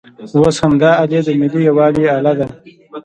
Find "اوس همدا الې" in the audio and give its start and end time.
0.37-1.19